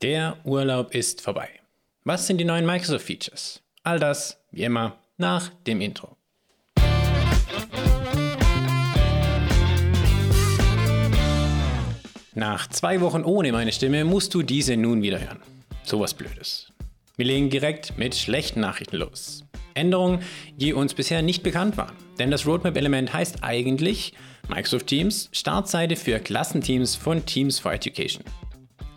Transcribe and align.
Der 0.00 0.36
Urlaub 0.44 0.94
ist 0.94 1.20
vorbei. 1.20 1.48
Was 2.04 2.28
sind 2.28 2.38
die 2.38 2.44
neuen 2.44 2.64
Microsoft-Features? 2.64 3.60
All 3.82 3.98
das, 3.98 4.40
wie 4.52 4.62
immer, 4.62 4.96
nach 5.16 5.48
dem 5.66 5.80
Intro. 5.80 6.16
Nach 12.36 12.68
zwei 12.68 13.00
Wochen 13.00 13.24
ohne 13.24 13.50
meine 13.50 13.72
Stimme 13.72 14.04
musst 14.04 14.34
du 14.34 14.42
diese 14.42 14.76
nun 14.76 15.02
wieder 15.02 15.18
hören. 15.18 15.42
Sowas 15.82 16.14
Blödes. 16.14 16.72
Wir 17.16 17.26
legen 17.26 17.50
direkt 17.50 17.98
mit 17.98 18.14
schlechten 18.14 18.60
Nachrichten 18.60 18.98
los. 18.98 19.42
Änderungen, 19.74 20.20
die 20.54 20.74
uns 20.74 20.94
bisher 20.94 21.22
nicht 21.22 21.42
bekannt 21.42 21.76
waren. 21.76 21.96
Denn 22.20 22.30
das 22.30 22.46
Roadmap-Element 22.46 23.12
heißt 23.12 23.42
eigentlich 23.42 24.12
Microsoft 24.48 24.86
Teams, 24.86 25.28
Startseite 25.32 25.96
für 25.96 26.20
Klassenteams 26.20 26.94
von 26.94 27.26
Teams 27.26 27.58
for 27.58 27.72
Education. 27.72 28.22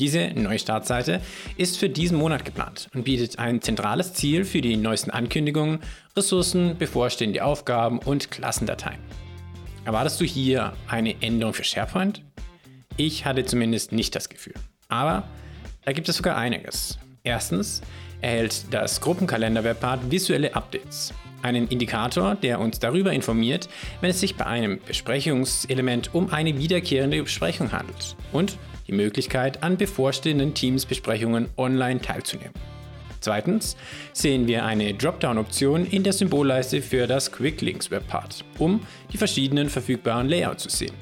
Diese 0.00 0.28
neue 0.34 0.58
Startseite 0.58 1.20
ist 1.58 1.76
für 1.76 1.90
diesen 1.90 2.16
Monat 2.16 2.46
geplant 2.46 2.88
und 2.94 3.04
bietet 3.04 3.38
ein 3.38 3.60
zentrales 3.60 4.14
Ziel 4.14 4.46
für 4.46 4.62
die 4.62 4.78
neuesten 4.78 5.10
Ankündigungen, 5.10 5.80
Ressourcen, 6.16 6.78
bevorstehende 6.78 7.44
Aufgaben 7.44 7.98
und 7.98 8.30
Klassendateien. 8.30 8.98
Erwartest 9.84 10.18
du 10.18 10.24
hier 10.24 10.72
eine 10.88 11.20
Änderung 11.20 11.52
für 11.52 11.64
SharePoint? 11.64 12.22
Ich 12.96 13.26
hatte 13.26 13.44
zumindest 13.44 13.92
nicht 13.92 14.16
das 14.16 14.30
Gefühl. 14.30 14.54
Aber 14.88 15.28
da 15.84 15.92
gibt 15.92 16.08
es 16.08 16.16
sogar 16.16 16.38
einiges. 16.38 16.98
Erstens 17.22 17.82
erhält 18.22 18.72
das 18.72 19.02
Gruppenkalender-Webpart 19.02 20.10
visuelle 20.10 20.54
Updates. 20.54 21.12
Einen 21.42 21.68
Indikator, 21.68 22.36
der 22.36 22.58
uns 22.58 22.78
darüber 22.78 23.12
informiert, 23.12 23.68
wenn 24.00 24.10
es 24.10 24.20
sich 24.20 24.36
bei 24.36 24.46
einem 24.46 24.80
Besprechungselement 24.86 26.14
um 26.14 26.30
eine 26.30 26.56
wiederkehrende 26.56 27.22
Besprechung 27.22 27.72
handelt. 27.72 28.16
Und 28.32 28.56
die 28.90 28.96
Möglichkeit, 28.96 29.62
an 29.62 29.76
bevorstehenden 29.76 30.52
Teams-Besprechungen 30.52 31.48
online 31.56 32.00
teilzunehmen. 32.00 32.54
Zweitens 33.20 33.76
sehen 34.12 34.46
wir 34.46 34.64
eine 34.64 34.94
Dropdown-Option 34.94 35.86
in 35.86 36.02
der 36.02 36.12
Symbolleiste 36.12 36.82
für 36.82 37.06
das 37.06 37.30
Quicklinks 37.30 37.90
Webpart, 37.90 38.44
um 38.58 38.80
die 39.12 39.18
verschiedenen 39.18 39.68
verfügbaren 39.68 40.28
Layouts 40.28 40.64
zu 40.64 40.70
sehen. 40.70 40.94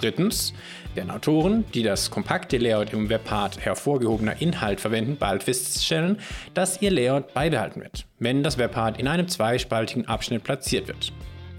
Drittens 0.00 0.54
werden 0.94 1.10
Autoren, 1.10 1.64
die 1.74 1.82
das 1.82 2.10
kompakte 2.10 2.56
Layout 2.56 2.92
im 2.92 3.08
Webpart 3.08 3.58
hervorgehobener 3.58 4.40
Inhalt 4.40 4.80
verwenden, 4.80 5.16
bald 5.18 5.42
feststellen, 5.42 6.18
dass 6.54 6.80
ihr 6.80 6.90
Layout 6.90 7.34
beibehalten 7.34 7.82
wird, 7.82 8.06
wenn 8.18 8.42
das 8.42 8.58
Webpart 8.58 8.98
in 8.98 9.08
einem 9.08 9.28
zweispaltigen 9.28 10.06
Abschnitt 10.06 10.44
platziert 10.44 10.88
wird. 10.88 11.12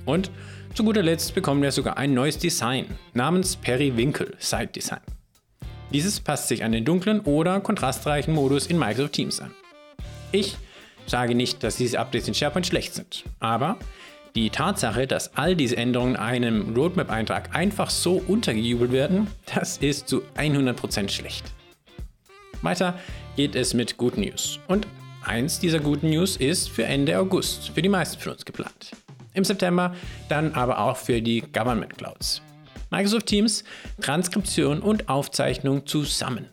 Und 0.06 0.32
zu 0.74 0.84
guter 0.84 1.04
Letzt 1.04 1.36
bekommen 1.36 1.62
wir 1.62 1.72
sogar 1.72 1.98
ein 1.98 2.14
neues 2.14 2.38
Design 2.38 2.86
namens 3.14 3.56
Periwinkel 3.56 4.36
Site 4.40 4.68
Design. 4.68 5.02
Dieses 5.92 6.20
passt 6.20 6.48
sich 6.48 6.64
an 6.64 6.72
den 6.72 6.86
dunklen 6.86 7.22
oder 7.22 7.60
kontrastreichen 7.62 8.34
Modus 8.34 8.68
in 8.68 8.78
Microsoft 8.78 9.14
Teams 9.14 9.40
an. 9.40 9.52
Ich 10.32 10.56
sage 11.08 11.34
nicht, 11.34 11.64
dass 11.64 11.78
diese 11.78 12.00
Updates 12.00 12.28
in 12.28 12.36
SharePoint 12.36 12.68
schlecht 12.68 12.94
sind, 12.94 13.24
aber 13.40 13.78
die 14.36 14.52
Tatsache, 14.52 15.08
dass 15.08 15.36
all 15.36 15.56
diese 15.56 15.78
Änderungen 15.78 16.16
einem 16.16 16.76
Roadmap-Eintrag 16.76 17.56
einfach 17.56 17.90
so 17.90 18.22
untergejubelt 18.28 18.92
werden, 18.92 19.28
das 19.56 19.78
ist 19.78 20.08
zu 20.08 20.22
100% 20.38 21.10
schlecht. 21.10 21.46
Weiter 22.62 23.00
geht 23.36 23.56
es 23.56 23.74
mit 23.74 23.98
guten 23.98 24.22
News. 24.22 24.60
Und 24.68 24.86
eins 25.26 25.60
dieser 25.60 25.80
guten 25.80 26.12
News 26.12 26.38
ist 26.38 26.70
für 26.70 26.84
Ende 26.84 27.18
August, 27.18 27.70
für 27.70 27.82
die 27.82 27.90
meisten 27.90 28.22
von 28.22 28.34
uns 28.34 28.46
geplant. 28.46 28.92
Im 29.34 29.44
September 29.44 29.96
dann 30.28 30.54
aber 30.54 30.80
auch 30.80 30.98
für 30.98 31.22
die 31.22 31.42
Government 31.42 31.98
Clouds. 31.98 32.42
Microsoft 32.92 33.28
Teams, 33.28 33.64
Transkription 34.02 34.80
und 34.82 35.10
Aufzeichnung 35.10 35.86
zusammen. 35.86 36.48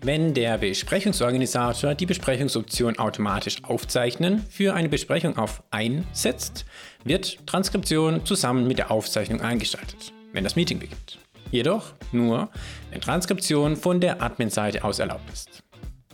Wenn 0.00 0.32
der 0.32 0.58
Besprechungsorganisator 0.58 1.94
die 1.94 2.06
Besprechungsoption 2.06 2.98
automatisch 2.98 3.64
aufzeichnen 3.64 4.44
für 4.48 4.74
eine 4.74 4.88
Besprechung 4.88 5.36
auf 5.36 5.62
einsetzt, 5.70 6.64
wird 7.04 7.46
Transkription 7.46 8.24
zusammen 8.24 8.68
mit 8.68 8.78
der 8.78 8.90
Aufzeichnung 8.90 9.40
eingeschaltet, 9.40 10.12
wenn 10.32 10.44
das 10.44 10.56
Meeting 10.56 10.78
beginnt. 10.78 11.18
Jedoch 11.50 11.94
nur, 12.12 12.48
wenn 12.90 13.00
Transkription 13.00 13.76
von 13.76 14.00
der 14.00 14.22
Admin-Seite 14.22 14.84
aus 14.84 14.98
erlaubt 14.98 15.30
ist. 15.32 15.62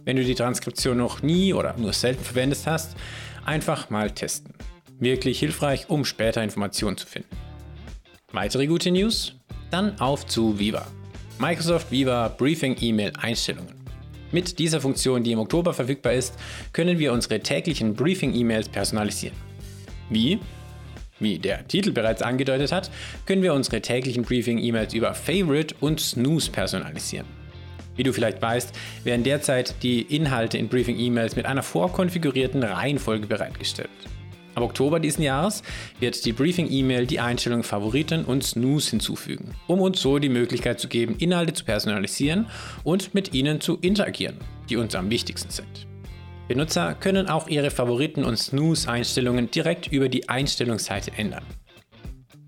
Wenn 0.05 0.17
du 0.17 0.25
die 0.25 0.35
Transkription 0.35 0.99
noch 0.99 1.23
nie 1.23 1.53
oder 1.53 1.75
nur 1.77 1.93
selten 1.93 2.23
verwendet 2.23 2.61
hast, 2.67 2.97
einfach 3.45 3.91
mal 3.91 4.11
testen. 4.11 4.55
Wirklich 4.99 5.41
hilfreich, 5.41 5.91
um 5.91 6.05
später 6.05 6.43
Informationen 6.43 6.97
zu 6.97 7.07
finden. 7.07 7.37
Weitere 8.33 8.67
gute 8.67 8.91
News? 8.91 9.35
Dann 9.75 9.99
auf 9.99 10.25
zu 10.29 10.57
Viva. 10.57 10.87
Microsoft 11.41 11.91
Viva 11.91 12.29
Briefing 12.29 12.77
E-Mail 12.81 13.13
Einstellungen. 13.21 13.75
Mit 14.31 14.61
dieser 14.61 14.81
Funktion, 14.81 15.25
die 15.25 15.33
im 15.33 15.41
Oktober 15.41 15.75
verfügbar 15.75 16.13
ist, 16.13 16.37
können 16.73 17.01
wir 17.01 17.13
unsere 17.13 17.41
täglichen 17.41 17.93
Briefing-E-Mails 17.93 18.69
personalisieren. 18.69 19.37
Wie? 20.11 20.39
Wie 21.19 21.41
der 21.41 21.67
Titel 21.67 21.91
bereits 21.91 22.23
angedeutet 22.23 22.71
hat, 22.71 22.89
können 23.27 23.43
wir 23.43 23.53
unsere 23.53 23.83
täglichen 23.83 24.23
Briefing-E-Mails 24.23 24.95
über 24.95 25.13
Favorite 25.13 25.75
und 25.81 25.99
Snooze 25.99 26.53
personalisieren. 26.53 27.27
Wie 27.97 28.05
du 28.05 28.13
vielleicht 28.13 28.41
weißt, 28.41 28.73
werden 29.03 29.25
derzeit 29.25 29.75
die 29.83 30.03
Inhalte 30.03 30.57
in 30.57 30.69
Briefing-E-Mails 30.69 31.35
mit 31.35 31.47
einer 31.47 31.65
vorkonfigurierten 31.65 32.63
Reihenfolge 32.63 33.27
bereitgestellt. 33.27 33.91
Ab 34.55 34.63
Oktober 34.63 35.01
diesen 35.01 35.23
Jahres 35.23 35.63
wird 36.01 36.25
die 36.25 36.33
Briefing-E-Mail 36.33 37.07
die 37.07 37.21
Einstellung 37.21 37.63
Favoriten 37.63 38.25
und 38.25 38.45
Snooze 38.45 38.91
hinzufügen, 38.91 39.55
um 39.67 39.81
uns 39.81 40.01
so 40.01 40.19
die 40.19 40.29
Möglichkeit 40.29 40.79
zu 40.79 40.89
geben, 40.89 41.17
Inhalte 41.19 41.55
zu 41.55 41.65
personalisieren 41.65 42.47
und 42.85 43.15
mit 43.15 43.35
ihnen 43.35 43.61
zu 43.61 43.79
interagieren, 43.81 44.37
die 44.69 44.77
uns 44.77 44.95
am 44.95 45.11
wichtigsten 45.11 45.51
sind. 45.51 45.87
Benutzer 46.47 46.95
können 46.95 47.29
auch 47.29 47.49
ihre 47.49 47.71
Favoriten- 47.71 48.25
und 48.25 48.37
Snooze-Einstellungen 48.37 49.51
direkt 49.51 49.91
über 49.91 50.09
die 50.09 50.29
Einstellungsseite 50.29 51.13
ändern. 51.17 51.45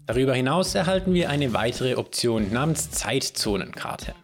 Darüber 0.06 0.34
hinaus 0.34 0.74
erhalten 0.74 1.14
wir 1.14 1.30
eine 1.30 1.52
weitere 1.52 1.96
Option 1.96 2.52
namens 2.52 2.90
Zeitzonenkarte. 2.90 4.14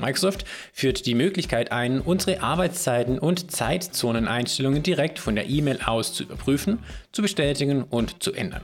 Microsoft 0.00 0.44
führt 0.72 1.06
die 1.06 1.14
Möglichkeit 1.14 1.72
ein, 1.72 2.00
unsere 2.00 2.42
Arbeitszeiten 2.42 3.18
und 3.18 3.50
Zeitzoneneinstellungen 3.50 4.82
direkt 4.82 5.18
von 5.18 5.34
der 5.34 5.48
E-Mail 5.48 5.80
aus 5.84 6.12
zu 6.12 6.24
überprüfen, 6.24 6.80
zu 7.12 7.22
bestätigen 7.22 7.82
und 7.84 8.22
zu 8.22 8.32
ändern. 8.32 8.62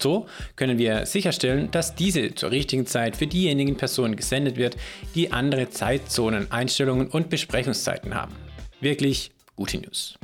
So 0.00 0.26
können 0.54 0.78
wir 0.78 1.06
sicherstellen, 1.06 1.70
dass 1.72 1.96
diese 1.96 2.34
zur 2.34 2.52
richtigen 2.52 2.86
Zeit 2.86 3.16
für 3.16 3.26
diejenigen 3.26 3.76
Personen 3.76 4.14
gesendet 4.14 4.56
wird, 4.56 4.76
die 5.14 5.32
andere 5.32 5.70
Zeitzoneneinstellungen 5.70 7.08
und 7.08 7.30
Besprechungszeiten 7.30 8.14
haben. 8.14 8.34
Wirklich 8.80 9.32
gute 9.56 9.78
News. 9.78 10.16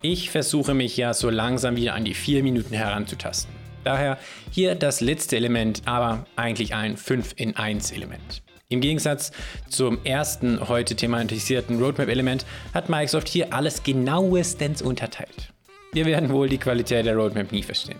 Ich 0.00 0.30
versuche 0.30 0.74
mich 0.74 0.96
ja 0.96 1.12
so 1.12 1.28
langsam 1.28 1.74
wieder 1.74 1.94
an 1.94 2.04
die 2.04 2.14
4 2.14 2.44
Minuten 2.44 2.72
heranzutasten. 2.72 3.52
Daher 3.82 4.16
hier 4.52 4.76
das 4.76 5.00
letzte 5.00 5.34
Element, 5.34 5.82
aber 5.86 6.26
eigentlich 6.36 6.74
ein 6.74 6.96
5 6.96 7.32
in 7.36 7.56
1 7.56 7.90
Element. 7.90 8.42
Im 8.70 8.82
Gegensatz 8.82 9.32
zum 9.70 10.04
ersten 10.04 10.68
heute 10.68 10.94
thematisierten 10.94 11.82
Roadmap-Element 11.82 12.44
hat 12.74 12.90
Microsoft 12.90 13.26
hier 13.26 13.54
alles 13.54 13.82
genauestens 13.82 14.82
unterteilt. 14.82 15.54
Wir 15.94 16.04
werden 16.04 16.28
wohl 16.28 16.50
die 16.50 16.58
Qualität 16.58 17.06
der 17.06 17.16
Roadmap 17.16 17.50
nie 17.50 17.62
verstehen. 17.62 17.96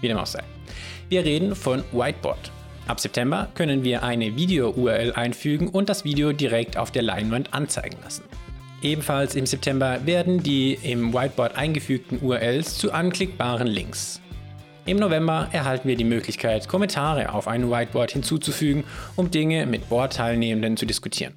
Wie 0.00 0.08
dem 0.08 0.16
auch 0.16 0.24
sei. 0.24 0.42
Wir 1.10 1.22
reden 1.22 1.54
von 1.54 1.84
Whiteboard. 1.92 2.50
Ab 2.86 2.98
September 2.98 3.50
können 3.54 3.84
wir 3.84 4.04
eine 4.04 4.34
Video-URL 4.36 5.12
einfügen 5.12 5.68
und 5.68 5.90
das 5.90 6.04
Video 6.04 6.32
direkt 6.32 6.78
auf 6.78 6.90
der 6.90 7.02
Leinwand 7.02 7.52
anzeigen 7.52 7.98
lassen. 8.02 8.24
Ebenfalls 8.80 9.34
im 9.34 9.44
September 9.44 10.06
werden 10.06 10.42
die 10.42 10.78
im 10.82 11.12
Whiteboard 11.12 11.56
eingefügten 11.56 12.20
URLs 12.22 12.78
zu 12.78 12.90
anklickbaren 12.90 13.66
Links. 13.66 14.22
Im 14.86 14.98
November 14.98 15.48
erhalten 15.50 15.88
wir 15.88 15.96
die 15.96 16.04
Möglichkeit, 16.04 16.68
Kommentare 16.68 17.34
auf 17.34 17.48
ein 17.48 17.68
Whiteboard 17.68 18.12
hinzuzufügen, 18.12 18.84
um 19.16 19.32
Dinge 19.32 19.66
mit 19.66 19.88
Boardteilnehmenden 19.88 20.76
zu 20.76 20.86
diskutieren. 20.86 21.34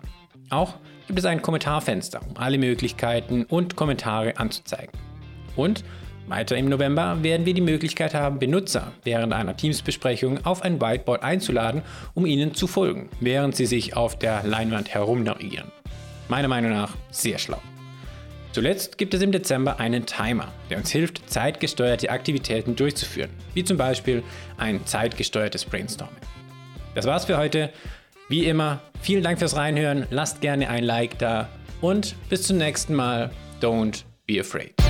Auch 0.51 0.75
gibt 1.07 1.17
es 1.17 1.25
ein 1.25 1.41
Kommentarfenster, 1.41 2.21
um 2.29 2.37
alle 2.37 2.59
Möglichkeiten 2.59 3.45
und 3.45 3.75
Kommentare 3.75 4.37
anzuzeigen. 4.37 4.93
Und 5.55 5.83
weiter 6.27 6.57
im 6.57 6.69
November 6.69 7.23
werden 7.23 7.47
wir 7.47 7.55
die 7.55 7.61
Möglichkeit 7.61 8.13
haben, 8.13 8.37
Benutzer 8.37 8.91
während 9.03 9.33
einer 9.33 9.57
Teams-Besprechung 9.57 10.45
auf 10.45 10.61
ein 10.61 10.79
Whiteboard 10.79 11.23
einzuladen, 11.23 11.81
um 12.13 12.27
ihnen 12.27 12.53
zu 12.53 12.67
folgen, 12.67 13.09
während 13.19 13.55
sie 13.55 13.65
sich 13.65 13.97
auf 13.97 14.19
der 14.19 14.43
Leinwand 14.43 14.89
herumnavigieren. 14.93 15.71
Meiner 16.27 16.49
Meinung 16.49 16.69
nach 16.69 16.95
sehr 17.09 17.39
schlau. 17.39 17.59
Zuletzt 18.51 18.97
gibt 18.97 19.13
es 19.13 19.21
im 19.21 19.31
Dezember 19.31 19.79
einen 19.79 20.05
Timer, 20.05 20.51
der 20.69 20.77
uns 20.79 20.89
hilft, 20.89 21.29
zeitgesteuerte 21.29 22.09
Aktivitäten 22.09 22.75
durchzuführen, 22.75 23.29
wie 23.53 23.63
zum 23.63 23.77
Beispiel 23.77 24.23
ein 24.57 24.85
zeitgesteuertes 24.85 25.65
Brainstorming. 25.65 26.15
Das 26.95 27.05
war's 27.05 27.25
für 27.25 27.37
heute. 27.37 27.69
Wie 28.27 28.45
immer, 28.45 28.81
vielen 29.01 29.23
Dank 29.23 29.39
fürs 29.39 29.55
Reinhören, 29.55 30.07
lasst 30.09 30.41
gerne 30.41 30.69
ein 30.69 30.83
Like 30.83 31.17
da 31.19 31.49
und 31.81 32.15
bis 32.29 32.43
zum 32.43 32.57
nächsten 32.57 32.95
Mal. 32.95 33.31
Don't 33.61 34.03
be 34.25 34.39
afraid. 34.39 34.88